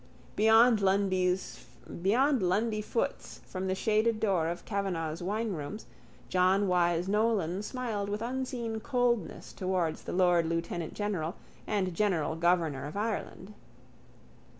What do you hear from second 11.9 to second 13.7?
general governor of Ireland.